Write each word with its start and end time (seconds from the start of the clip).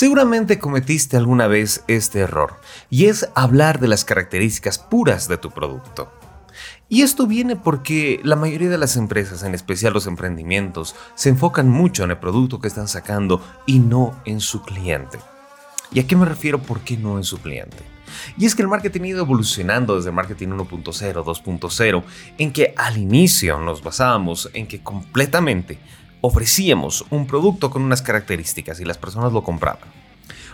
Seguramente 0.00 0.58
cometiste 0.58 1.18
alguna 1.18 1.46
vez 1.46 1.84
este 1.86 2.20
error, 2.20 2.54
y 2.88 3.06
es 3.06 3.28
hablar 3.34 3.80
de 3.80 3.88
las 3.88 4.06
características 4.06 4.78
puras 4.78 5.28
de 5.28 5.36
tu 5.36 5.50
producto. 5.50 6.10
Y 6.88 7.02
esto 7.02 7.26
viene 7.26 7.54
porque 7.54 8.18
la 8.24 8.34
mayoría 8.34 8.70
de 8.70 8.78
las 8.78 8.96
empresas, 8.96 9.42
en 9.42 9.54
especial 9.54 9.92
los 9.92 10.06
emprendimientos, 10.06 10.96
se 11.14 11.28
enfocan 11.28 11.68
mucho 11.68 12.02
en 12.04 12.12
el 12.12 12.18
producto 12.18 12.60
que 12.60 12.68
están 12.68 12.88
sacando 12.88 13.42
y 13.66 13.78
no 13.78 14.18
en 14.24 14.40
su 14.40 14.62
cliente. 14.62 15.18
¿Y 15.92 16.00
a 16.00 16.06
qué 16.06 16.16
me 16.16 16.24
refiero 16.24 16.62
por 16.62 16.80
qué 16.80 16.96
no 16.96 17.18
en 17.18 17.24
su 17.24 17.38
cliente? 17.38 17.89
Y 18.36 18.46
es 18.46 18.54
que 18.54 18.62
el 18.62 18.68
marketing 18.68 19.02
ha 19.02 19.08
ido 19.08 19.20
evolucionando 19.20 19.96
desde 19.96 20.10
el 20.10 20.14
marketing 20.14 20.48
1.0, 20.48 21.24
2.0, 21.24 22.02
en 22.38 22.52
que 22.52 22.74
al 22.76 22.96
inicio 22.96 23.58
nos 23.58 23.82
basábamos 23.82 24.50
en 24.54 24.66
que 24.66 24.82
completamente 24.82 25.78
ofrecíamos 26.20 27.04
un 27.10 27.26
producto 27.26 27.70
con 27.70 27.82
unas 27.82 28.02
características 28.02 28.80
y 28.80 28.84
las 28.84 28.98
personas 28.98 29.32
lo 29.32 29.42
compraban. 29.42 29.88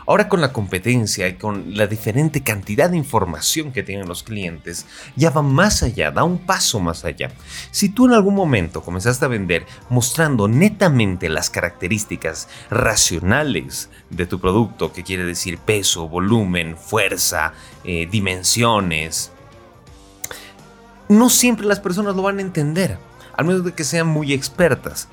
Ahora 0.09 0.29
con 0.29 0.41
la 0.41 0.53
competencia 0.53 1.27
y 1.27 1.35
con 1.35 1.77
la 1.77 1.89
diferente 1.89 2.43
cantidad 2.43 2.89
de 2.89 2.97
información 2.97 3.73
que 3.73 3.83
tienen 3.83 4.07
los 4.07 4.23
clientes, 4.23 4.87
ya 5.17 5.31
va 5.31 5.43
más 5.43 5.83
allá, 5.83 6.13
da 6.13 6.23
un 6.23 6.39
paso 6.39 6.79
más 6.79 7.05
allá. 7.05 7.33
Si 7.73 7.89
tú 7.89 8.07
en 8.07 8.13
algún 8.13 8.37
momento 8.37 8.83
comenzaste 8.83 9.25
a 9.25 9.29
vender 9.29 9.67
mostrando 9.89 10.47
netamente 10.47 11.29
las 11.29 11.51
características 11.51 12.49
racionales 12.71 13.91
de 14.11 14.27
tu 14.27 14.39
producto, 14.39 14.93
que 14.93 15.03
quiere 15.03 15.25
decir 15.25 15.59
peso, 15.59 16.09
volumen, 16.09 16.77
fuerza, 16.77 17.53
eh, 17.83 18.07
dimensiones, 18.09 19.33
no 21.09 21.31
siempre 21.31 21.67
las 21.67 21.81
personas 21.81 22.15
lo 22.15 22.23
van 22.23 22.39
a 22.39 22.43
entender, 22.43 22.99
al 23.37 23.45
menos 23.45 23.65
de 23.65 23.73
que 23.73 23.83
sean 23.83 24.07
muy 24.07 24.33
expertas. 24.33 25.09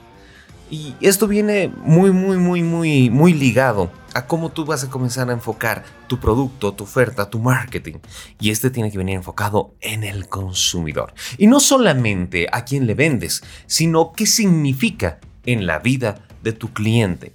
Y 0.70 0.96
esto 1.02 1.28
viene 1.28 1.72
muy, 1.78 2.12
muy, 2.12 2.38
muy, 2.38 2.62
muy, 2.62 3.10
muy 3.10 3.34
ligado 3.34 3.92
a 4.14 4.28
cómo 4.28 4.50
tú 4.50 4.66
vas 4.66 4.84
a 4.84 4.90
comenzar 4.90 5.30
a 5.30 5.34
enfocar 5.34 5.84
tu 6.08 6.20
producto, 6.20 6.74
tu 6.74 6.84
oferta, 6.84 7.30
tu 7.30 7.40
marketing. 7.40 7.96
Y 8.40 8.52
este 8.52 8.70
tiene 8.70 8.92
que 8.92 8.98
venir 8.98 9.16
enfocado 9.16 9.74
en 9.82 10.04
el 10.04 10.28
consumidor. 10.28 11.14
Y 11.38 11.48
no 11.48 11.60
solamente 11.60 12.48
a 12.52 12.66
quién 12.66 12.88
le 12.88 12.94
vendes, 12.94 13.44
sino 13.66 14.14
qué 14.14 14.26
significa 14.26 15.20
en 15.46 15.66
la 15.66 15.80
vida 15.80 16.26
de 16.42 16.54
tu 16.54 16.74
cliente. 16.74 17.34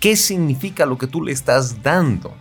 ¿Qué 0.00 0.16
significa 0.16 0.86
lo 0.86 0.96
que 0.96 1.06
tú 1.06 1.22
le 1.22 1.32
estás 1.32 1.82
dando? 1.82 2.34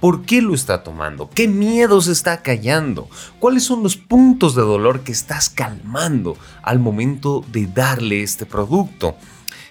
¿Por 0.00 0.22
qué 0.22 0.40
lo 0.40 0.54
está 0.54 0.82
tomando? 0.82 1.28
¿Qué 1.28 1.46
miedos 1.46 2.06
está 2.06 2.40
callando? 2.40 3.08
¿Cuáles 3.38 3.64
son 3.64 3.82
los 3.82 3.96
puntos 3.96 4.54
de 4.54 4.62
dolor 4.62 5.00
que 5.00 5.12
estás 5.12 5.50
calmando 5.50 6.38
al 6.62 6.78
momento 6.78 7.44
de 7.52 7.66
darle 7.66 8.22
este 8.22 8.46
producto? 8.46 9.16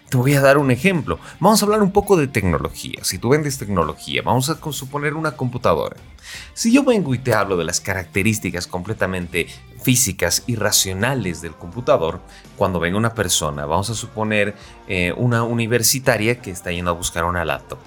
Te 0.09 0.17
voy 0.17 0.33
a 0.33 0.41
dar 0.41 0.57
un 0.57 0.71
ejemplo. 0.71 1.19
Vamos 1.39 1.61
a 1.61 1.65
hablar 1.65 1.83
un 1.83 1.91
poco 1.91 2.17
de 2.17 2.27
tecnología. 2.27 3.03
Si 3.03 3.19
tú 3.19 3.29
vendes 3.29 3.59
tecnología, 3.59 4.23
vamos 4.23 4.49
a 4.49 4.59
suponer 4.71 5.13
una 5.13 5.33
computadora. 5.33 5.97
Si 6.55 6.73
yo 6.73 6.83
vengo 6.83 7.13
y 7.13 7.19
te 7.19 7.35
hablo 7.35 7.57
de 7.57 7.63
las 7.63 7.79
características 7.79 8.65
completamente 8.65 9.45
físicas 9.83 10.43
y 10.47 10.55
racionales 10.55 11.41
del 11.41 11.53
computador, 11.53 12.21
cuando 12.57 12.79
venga 12.79 12.97
una 12.97 13.13
persona, 13.13 13.67
vamos 13.67 13.91
a 13.91 13.93
suponer 13.93 14.55
eh, 14.87 15.13
una 15.15 15.43
universitaria 15.43 16.41
que 16.41 16.49
está 16.49 16.71
yendo 16.71 16.89
a 16.89 16.95
buscar 16.95 17.25
una 17.25 17.45
laptop. 17.45 17.77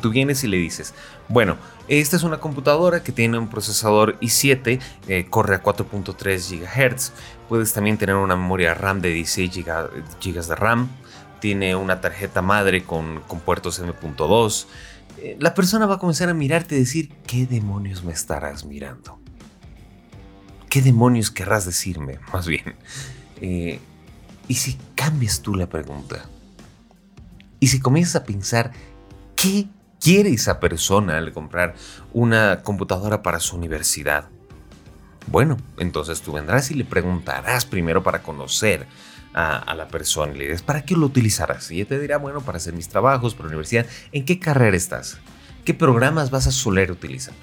Tú 0.00 0.10
vienes 0.10 0.44
y 0.44 0.48
le 0.48 0.58
dices, 0.58 0.94
bueno, 1.28 1.56
esta 1.88 2.16
es 2.16 2.22
una 2.22 2.38
computadora 2.38 3.02
que 3.02 3.10
tiene 3.10 3.38
un 3.38 3.48
procesador 3.48 4.20
i7, 4.20 4.80
eh, 5.08 5.26
corre 5.30 5.56
a 5.56 5.62
4.3 5.62 6.60
GHz, 6.60 7.12
puedes 7.48 7.72
también 7.72 7.96
tener 7.96 8.14
una 8.14 8.36
memoria 8.36 8.74
RAM 8.74 9.00
de 9.00 9.08
16 9.08 9.64
GB 9.64 10.46
de 10.46 10.54
RAM, 10.54 10.90
tiene 11.40 11.74
una 11.76 12.00
tarjeta 12.00 12.42
madre 12.42 12.84
con, 12.84 13.22
puertos 13.44 13.78
M.2, 13.78 14.66
eh, 15.18 15.36
la 15.40 15.54
persona 15.54 15.86
va 15.86 15.96
a 15.96 15.98
comenzar 15.98 16.28
a 16.28 16.34
mirarte 16.34 16.76
y 16.76 16.80
decir, 16.80 17.12
¿qué 17.26 17.46
demonios 17.46 18.04
me 18.04 18.12
estarás 18.12 18.64
mirando? 18.64 19.18
¿Qué 20.68 20.82
demonios 20.82 21.30
querrás 21.30 21.64
decirme? 21.64 22.18
Más 22.32 22.46
bien. 22.46 22.76
Eh, 23.40 23.80
¿Y 24.46 24.54
si 24.54 24.78
cambias 24.94 25.42
tú 25.42 25.54
la 25.54 25.68
pregunta? 25.68 26.24
¿Y 27.60 27.68
si 27.68 27.80
comienzas 27.80 28.16
a 28.16 28.24
pensar, 28.24 28.72
¿qué 29.34 29.66
quiere 30.00 30.30
esa 30.30 30.60
persona 30.60 31.18
al 31.18 31.32
comprar 31.32 31.74
una 32.12 32.62
computadora 32.62 33.22
para 33.22 33.40
su 33.40 33.56
universidad? 33.56 34.28
Bueno, 35.26 35.58
entonces 35.76 36.22
tú 36.22 36.32
vendrás 36.32 36.70
y 36.70 36.74
le 36.74 36.84
preguntarás 36.84 37.66
primero 37.66 38.02
para 38.02 38.22
conocer 38.22 38.86
a, 39.34 39.74
la 39.74 39.88
persona 39.88 40.32
le 40.32 40.58
¿para 40.58 40.82
qué 40.82 40.94
lo 40.94 41.06
utilizarás? 41.06 41.70
Y 41.70 41.76
ella 41.76 41.88
te 41.88 41.98
dirá, 41.98 42.18
bueno, 42.18 42.40
para 42.40 42.58
hacer 42.58 42.74
mis 42.74 42.88
trabajos, 42.88 43.34
para 43.34 43.46
la 43.46 43.50
universidad. 43.50 43.86
¿En 44.12 44.24
qué 44.24 44.38
carrera 44.38 44.76
estás? 44.76 45.18
¿Qué 45.64 45.74
programas 45.74 46.30
vas 46.30 46.46
a 46.46 46.50
soler 46.50 46.90
utilizar? 46.90 47.34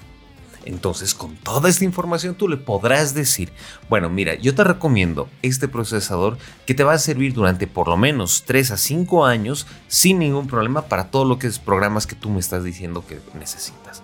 Entonces, 0.66 1.14
con 1.14 1.36
toda 1.36 1.68
esta 1.68 1.84
información 1.84 2.34
tú 2.34 2.48
le 2.48 2.56
podrás 2.56 3.14
decir, 3.14 3.52
bueno, 3.88 4.10
mira, 4.10 4.34
yo 4.34 4.54
te 4.54 4.64
recomiendo 4.64 5.28
este 5.42 5.68
procesador 5.68 6.38
que 6.66 6.74
te 6.74 6.82
va 6.82 6.92
a 6.92 6.98
servir 6.98 7.32
durante 7.34 7.68
por 7.68 7.86
lo 7.86 7.96
menos 7.96 8.42
3 8.46 8.72
a 8.72 8.76
5 8.76 9.24
años 9.24 9.68
sin 9.86 10.18
ningún 10.18 10.48
problema 10.48 10.82
para 10.82 11.10
todo 11.10 11.24
lo 11.24 11.38
que 11.38 11.46
es 11.46 11.60
programas 11.60 12.06
que 12.08 12.16
tú 12.16 12.30
me 12.30 12.40
estás 12.40 12.64
diciendo 12.64 13.06
que 13.06 13.20
necesitas. 13.38 14.02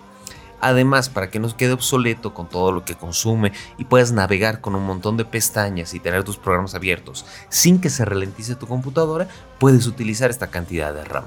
Además, 0.63 1.09
para 1.09 1.29
que 1.29 1.39
no 1.41 1.57
quede 1.57 1.73
obsoleto 1.73 2.33
con 2.33 2.47
todo 2.47 2.71
lo 2.71 2.85
que 2.85 2.95
consume 2.95 3.51
y 3.77 3.83
puedas 3.83 4.13
navegar 4.13 4.61
con 4.61 4.75
un 4.75 4.85
montón 4.85 5.17
de 5.17 5.25
pestañas 5.25 5.93
y 5.93 5.99
tener 5.99 6.23
tus 6.23 6.37
programas 6.37 6.73
abiertos 6.73 7.25
sin 7.49 7.81
que 7.81 7.89
se 7.89 8.05
ralentice 8.05 8.55
tu 8.55 8.65
computadora, 8.65 9.27
puedes 9.59 9.87
utilizar 9.87 10.29
esta 10.29 10.47
cantidad 10.47 10.93
de 10.93 11.03
RAM. 11.03 11.25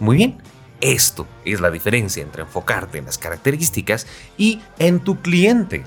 Muy 0.00 0.18
bien, 0.18 0.42
esto 0.82 1.26
es 1.46 1.62
la 1.62 1.70
diferencia 1.70 2.22
entre 2.22 2.42
enfocarte 2.42 2.98
en 2.98 3.06
las 3.06 3.16
características 3.16 4.06
y 4.36 4.60
en 4.78 5.00
tu 5.00 5.22
cliente. 5.22 5.84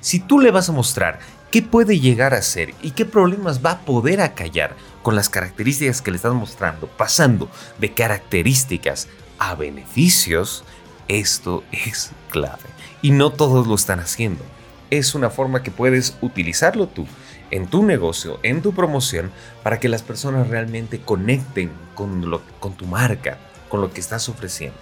Si 0.00 0.18
tú 0.18 0.40
le 0.40 0.50
vas 0.50 0.70
a 0.70 0.72
mostrar 0.72 1.18
qué 1.50 1.60
puede 1.60 2.00
llegar 2.00 2.32
a 2.32 2.40
ser 2.40 2.72
y 2.80 2.92
qué 2.92 3.04
problemas 3.04 3.62
va 3.62 3.72
a 3.72 3.80
poder 3.80 4.22
acallar 4.22 4.74
con 5.02 5.16
las 5.16 5.28
características 5.28 6.00
que 6.00 6.12
le 6.12 6.16
estás 6.16 6.32
mostrando, 6.32 6.86
pasando 6.86 7.50
de 7.78 7.92
características 7.92 9.06
a 9.38 9.54
beneficios, 9.54 10.64
esto 11.08 11.64
es 11.72 12.10
clave. 12.30 12.62
Y 13.02 13.10
no 13.10 13.30
todos 13.30 13.66
lo 13.66 13.74
están 13.74 14.00
haciendo. 14.00 14.44
Es 14.90 15.14
una 15.14 15.30
forma 15.30 15.62
que 15.62 15.70
puedes 15.70 16.16
utilizarlo 16.20 16.86
tú 16.86 17.06
en 17.50 17.66
tu 17.66 17.84
negocio, 17.84 18.38
en 18.42 18.62
tu 18.62 18.72
promoción, 18.72 19.30
para 19.62 19.78
que 19.78 19.88
las 19.88 20.02
personas 20.02 20.48
realmente 20.48 21.00
conecten 21.00 21.70
con, 21.94 22.30
lo, 22.30 22.42
con 22.60 22.74
tu 22.74 22.86
marca, 22.86 23.38
con 23.68 23.80
lo 23.80 23.92
que 23.92 24.00
estás 24.00 24.28
ofreciendo. 24.28 24.78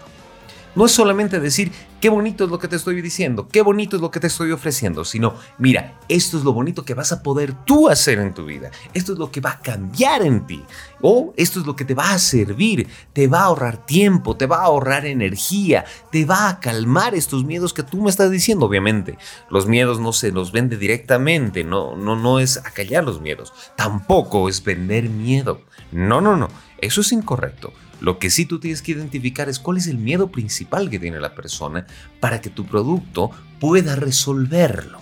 No 0.75 0.87
es 0.87 0.93
solamente 0.93 1.39
decir, 1.39 1.71
qué 2.01 2.09
bonito 2.09 2.45
es 2.45 2.51
lo 2.51 2.59
que 2.59 2.67
te 2.67 2.75
estoy 2.75 3.01
diciendo, 3.01 3.47
qué 3.49 3.63
bonito 3.63 3.95
es 3.95 4.03
lo 4.03 4.11
que 4.11 4.19
te 4.19 4.27
estoy 4.27 4.51
ofreciendo, 4.51 5.05
sino, 5.05 5.35
mira, 5.57 6.01
esto 6.09 6.37
es 6.37 6.43
lo 6.43 6.53
bonito 6.53 6.85
que 6.85 6.95
vas 6.95 7.13
a 7.13 7.23
poder 7.23 7.55
tú 7.65 7.89
hacer 7.89 8.19
en 8.19 8.35
tu 8.35 8.45
vida, 8.45 8.71
esto 8.93 9.13
es 9.13 9.19
lo 9.19 9.31
que 9.31 9.41
va 9.41 9.53
a 9.53 9.61
cambiar 9.61 10.23
en 10.23 10.47
ti, 10.47 10.65
o 11.01 11.33
esto 11.37 11.61
es 11.61 11.67
lo 11.67 11.77
que 11.77 11.85
te 11.85 11.95
va 11.95 12.11
a 12.11 12.19
servir, 12.19 12.89
te 13.13 13.29
va 13.29 13.41
a 13.41 13.45
ahorrar 13.45 13.87
tiempo, 13.87 14.37
te 14.37 14.47
va 14.47 14.59
a 14.59 14.65
ahorrar 14.65 15.07
energía, 15.07 15.85
te 16.11 16.25
va 16.25 16.49
a 16.49 16.59
calmar 16.59 17.15
estos 17.15 17.45
miedos 17.45 17.73
que 17.73 17.85
tú 17.85 18.03
me 18.03 18.11
estás 18.11 18.31
diciendo, 18.31 18.67
obviamente. 18.67 19.17
Los 19.51 19.67
miedos 19.67 20.01
no 20.01 20.13
se 20.13 20.33
los 20.33 20.51
vende 20.51 20.77
directamente, 20.77 21.63
no, 21.63 21.97
no, 21.97 22.17
no 22.17 22.41
es 22.41 22.57
acallar 22.57 23.05
los 23.05 23.21
miedos, 23.21 23.53
tampoco 23.77 24.49
es 24.49 24.65
vender 24.65 25.09
miedo. 25.09 25.61
No, 25.93 26.21
no, 26.21 26.37
no, 26.37 26.49
eso 26.79 27.01
es 27.01 27.13
incorrecto. 27.13 27.73
Lo 28.05 28.19
que 28.19 28.29
sí 28.29 28.45
tú 28.45 28.61
tienes 28.61 28.83
que 28.83 28.93
identificar 28.93 29.49
es 29.49 29.59
cuál 29.59 29.79
es 29.79 29.87
el 29.87 29.97
miedo 29.97 30.31
principal 30.31 30.91
que 30.91 30.99
tiene 30.99 31.21
la 31.21 31.35
persona 31.35 31.87
para 32.21 32.43
que 32.43 32.51
tu 32.51 32.67
producto 32.67 33.31
pueda 33.59 33.97
resolverlo. 33.97 35.01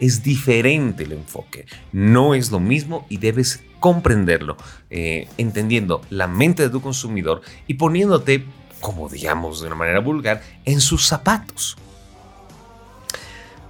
Es 0.00 0.22
diferente 0.22 1.04
el 1.04 1.12
enfoque, 1.12 1.66
no 1.92 2.34
es 2.34 2.50
lo 2.50 2.58
mismo 2.58 3.04
y 3.10 3.18
debes 3.18 3.60
comprenderlo, 3.80 4.56
eh, 4.88 5.28
entendiendo 5.36 6.00
la 6.08 6.26
mente 6.26 6.62
de 6.62 6.70
tu 6.70 6.80
consumidor 6.80 7.42
y 7.66 7.74
poniéndote, 7.74 8.46
como 8.80 9.10
digamos 9.10 9.60
de 9.60 9.66
una 9.66 9.76
manera 9.76 10.00
vulgar, 10.00 10.40
en 10.64 10.80
sus 10.80 11.06
zapatos. 11.06 11.76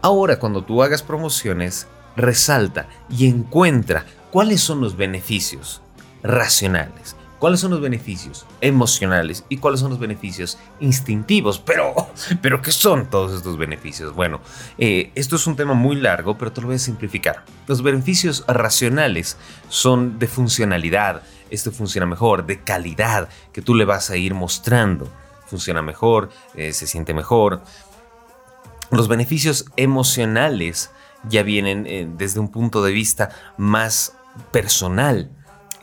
Ahora, 0.02 0.38
cuando 0.38 0.62
tú 0.62 0.84
hagas 0.84 1.02
promociones, 1.02 1.88
resalta 2.14 2.88
y 3.10 3.26
encuentra 3.26 4.06
cuáles 4.30 4.60
son 4.60 4.80
los 4.80 4.96
beneficios 4.96 5.82
racionales 6.22 7.16
¿Cuáles 7.38 7.60
son 7.60 7.70
los 7.70 7.80
beneficios 7.80 8.46
emocionales 8.60 9.44
y 9.48 9.58
cuáles 9.58 9.78
son 9.80 9.90
los 9.90 10.00
beneficios 10.00 10.58
instintivos? 10.80 11.60
Pero, 11.60 11.94
pero 12.42 12.60
¿qué 12.60 12.72
son 12.72 13.08
todos 13.08 13.32
estos 13.32 13.56
beneficios? 13.56 14.14
Bueno, 14.14 14.40
eh, 14.76 15.12
esto 15.14 15.36
es 15.36 15.46
un 15.46 15.54
tema 15.54 15.74
muy 15.74 15.96
largo, 15.96 16.36
pero 16.36 16.52
te 16.52 16.60
lo 16.60 16.66
voy 16.66 16.76
a 16.76 16.80
simplificar. 16.80 17.44
Los 17.68 17.82
beneficios 17.82 18.44
racionales 18.48 19.36
son 19.68 20.18
de 20.18 20.26
funcionalidad, 20.26 21.22
esto 21.50 21.70
funciona 21.70 22.06
mejor, 22.06 22.44
de 22.44 22.62
calidad, 22.62 23.28
que 23.52 23.62
tú 23.62 23.74
le 23.74 23.84
vas 23.84 24.10
a 24.10 24.16
ir 24.16 24.34
mostrando. 24.34 25.08
Funciona 25.46 25.80
mejor, 25.80 26.30
eh, 26.54 26.72
se 26.72 26.86
siente 26.86 27.14
mejor. 27.14 27.62
Los 28.90 29.06
beneficios 29.06 29.66
emocionales 29.76 30.90
ya 31.28 31.42
vienen 31.42 31.86
eh, 31.86 32.08
desde 32.16 32.40
un 32.40 32.50
punto 32.50 32.82
de 32.82 32.92
vista 32.92 33.30
más 33.56 34.16
personal. 34.50 35.30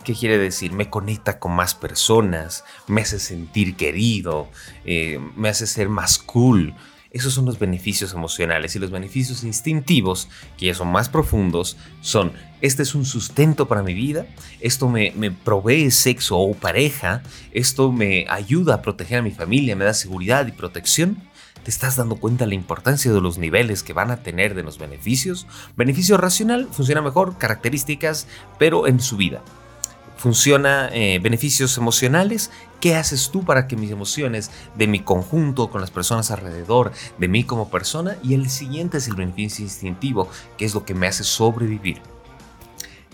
¿Qué 0.06 0.13
quiere 0.13 0.38
decir? 0.38 0.72
Me 0.72 0.92
conecta 0.92 1.40
con 1.40 1.54
más 1.54 1.74
personas, 1.74 2.63
me 2.86 3.02
hace 3.02 3.18
sentir 3.18 3.75
querido, 3.75 4.48
eh, 4.86 5.19
me 5.36 5.50
hace 5.50 5.66
ser 5.66 5.90
más 5.90 6.19
cool. 6.19 6.75
Esos 7.10 7.34
son 7.34 7.46
los 7.46 7.57
beneficios 7.57 8.13
emocionales 8.13 8.75
y 8.75 8.80
los 8.80 8.92
beneficios 8.92 9.44
instintivos, 9.44 10.30
que 10.60 10.68
ya 10.68 10.75
son 10.75 10.92
más 10.92 11.10
profundos, 11.10 11.75
son, 12.02 12.34
este 12.62 12.84
es 12.84 12.94
un 12.94 13.04
sustento 13.04 13.68
para 13.68 13.81
mi 13.81 13.96
vida, 13.96 14.28
esto 14.60 14.90
me, 14.90 15.12
me 15.16 15.31
provee 15.31 15.90
sexo 15.90 16.38
o 16.38 16.54
pareja, 16.54 17.24
esto 17.51 17.92
me 17.92 18.28
ayuda 18.30 18.75
a 18.75 18.81
proteger 18.84 19.19
a 19.19 19.24
mi 19.24 19.31
familia, 19.31 19.75
me 19.75 19.86
da 19.86 19.96
seguridad 19.96 20.46
y 20.46 20.51
protección. 20.51 21.18
¿Te 21.63 21.72
estás 21.72 21.96
dando 21.96 22.18
cuenta 22.18 22.44
de 22.44 22.50
la 22.50 22.56
importancia 22.56 23.12
de 23.12 23.22
los 23.22 23.40
niveles 23.40 23.81
que 23.81 23.94
van 23.94 24.12
a 24.12 24.18
tener 24.18 24.54
de 24.54 24.62
los 24.62 24.78
beneficios? 24.78 25.48
Beneficio 25.75 26.16
racional 26.18 26.68
funciona 26.72 27.01
mejor, 27.01 27.40
características, 27.40 28.28
pero 28.60 28.86
en 28.86 29.00
su 29.00 29.18
vida 29.18 29.42
funciona 30.17 30.89
eh, 30.91 31.19
beneficios 31.21 31.77
emocionales. 31.77 32.51
¿Qué 32.79 32.95
haces 32.95 33.29
tú 33.31 33.44
para 33.44 33.67
que 33.67 33.75
mis 33.75 33.91
emociones 33.91 34.51
de 34.75 34.88
mi 34.88 35.00
conjunto, 35.00 35.69
con 35.69 35.81
las 35.81 35.91
personas 35.91 36.31
alrededor, 36.31 36.91
de 37.17 37.27
mí 37.27 37.44
como 37.44 37.69
persona? 37.69 38.17
Y 38.23 38.33
el 38.33 38.50
siguiente 38.50 38.97
es 38.97 39.07
el 39.07 39.15
beneficio 39.15 39.63
instintivo, 39.63 40.29
que 40.57 40.65
es 40.65 40.73
lo 40.73 40.85
que 40.85 40.94
me 40.94 41.07
hace 41.07 41.23
sobrevivir. 41.23 42.01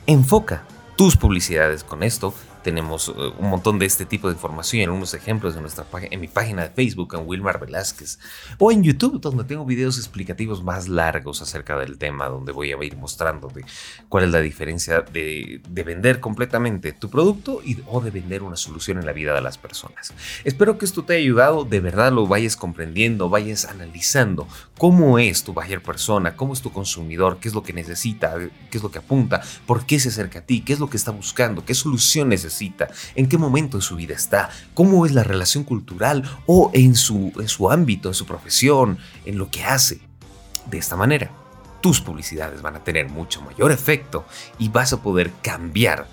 Enfoca 0.07 0.65
tus 0.97 1.15
publicidades 1.15 1.83
con 1.83 2.03
esto 2.03 2.33
tenemos 2.63 3.09
eh, 3.09 3.13
un 3.37 3.49
montón 3.49 3.79
de 3.79 3.85
este 3.85 4.05
tipo 4.05 4.27
de 4.27 4.33
información 4.33 4.81
y 4.81 4.83
algunos 4.83 5.13
ejemplos 5.13 5.55
en, 5.55 5.61
nuestra, 5.61 5.85
en 5.93 6.19
mi 6.19 6.27
página 6.27 6.63
de 6.63 6.69
Facebook, 6.69 7.15
en 7.15 7.27
Wilmar 7.27 7.59
Velázquez, 7.59 8.19
o 8.57 8.71
en 8.71 8.83
YouTube, 8.83 9.19
donde 9.19 9.43
tengo 9.43 9.65
videos 9.65 9.97
explicativos 9.97 10.63
más 10.63 10.87
largos 10.87 11.41
acerca 11.41 11.77
del 11.77 11.97
tema, 11.97 12.27
donde 12.27 12.51
voy 12.51 12.71
a 12.71 12.83
ir 12.83 12.97
mostrándote 12.97 13.65
cuál 14.09 14.25
es 14.25 14.31
la 14.31 14.41
diferencia 14.41 15.01
de, 15.01 15.61
vender 15.69 16.19
completamente 16.19 16.93
tu 16.93 17.09
producto 17.09 17.61
y, 17.65 17.77
o 17.87 18.01
de 18.01 18.11
vender 18.11 18.43
una 18.43 18.55
solución 18.55 18.99
en 18.99 19.05
la 19.05 19.13
vida 19.13 19.33
de 19.33 19.41
las 19.41 19.57
personas. 19.57 20.13
Espero 20.43 20.77
que 20.77 20.85
esto 20.85 21.03
te 21.03 21.13
haya 21.13 21.23
ayudado, 21.23 21.65
de 21.65 21.79
verdad 21.79 22.11
lo 22.11 22.27
vayas 22.27 22.55
comprendiendo, 22.55 23.29
vayas 23.29 23.65
analizando 23.65 24.47
cómo 24.77 25.17
es 25.17 25.43
tu 25.43 25.53
buyer 25.53 25.81
persona, 25.81 26.35
cómo 26.35 26.53
es 26.53 26.61
tu 26.61 26.71
consumidor, 26.71 27.39
qué 27.39 27.47
es 27.47 27.55
lo 27.55 27.63
que 27.63 27.73
necesita, 27.73 28.35
qué 28.69 28.77
es 28.77 28.83
lo 28.83 28.91
que 28.91 28.99
apunta, 28.99 29.41
por 29.65 29.85
qué 29.85 29.99
se 29.99 30.09
acerca 30.09 30.39
a 30.39 30.41
ti, 30.43 30.61
qué 30.61 30.73
es 30.73 30.79
lo 30.79 30.89
que 30.89 30.97
está 30.97 31.11
buscando, 31.11 31.65
qué 31.65 31.73
soluciones 31.73 32.45
en 33.15 33.27
qué 33.27 33.37
momento 33.37 33.77
de 33.77 33.83
su 33.83 33.95
vida 33.95 34.13
está, 34.13 34.49
cómo 34.73 35.05
es 35.05 35.13
la 35.13 35.23
relación 35.23 35.63
cultural 35.63 36.23
o 36.45 36.71
en 36.73 36.95
su, 36.95 37.31
en 37.37 37.47
su 37.47 37.71
ámbito, 37.71 38.09
en 38.09 38.13
su 38.13 38.25
profesión, 38.25 38.97
en 39.25 39.37
lo 39.37 39.49
que 39.49 39.63
hace. 39.63 40.01
De 40.69 40.77
esta 40.77 40.95
manera, 40.95 41.31
tus 41.81 42.01
publicidades 42.01 42.61
van 42.61 42.75
a 42.75 42.83
tener 42.83 43.09
mucho 43.09 43.41
mayor 43.41 43.71
efecto 43.71 44.25
y 44.59 44.69
vas 44.69 44.93
a 44.93 45.01
poder 45.01 45.31
cambiar 45.41 46.07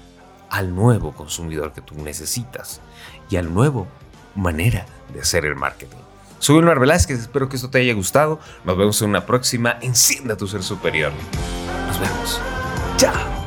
al 0.50 0.74
nuevo 0.74 1.12
consumidor 1.12 1.72
que 1.72 1.82
tú 1.82 1.94
necesitas 1.96 2.80
y 3.28 3.36
al 3.36 3.52
nuevo 3.52 3.86
manera 4.34 4.86
de 5.12 5.20
hacer 5.20 5.44
el 5.44 5.56
marketing. 5.56 5.98
Soy 6.38 6.56
Wilmar 6.56 6.78
Velázquez, 6.78 7.18
espero 7.18 7.48
que 7.48 7.56
esto 7.56 7.68
te 7.68 7.80
haya 7.80 7.94
gustado. 7.94 8.38
Nos 8.64 8.78
vemos 8.78 9.02
en 9.02 9.10
una 9.10 9.26
próxima. 9.26 9.78
Encienda 9.82 10.36
tu 10.36 10.46
ser 10.46 10.62
superior. 10.62 11.12
Nos 11.88 12.00
vemos. 12.00 12.40
Chao. 12.96 13.37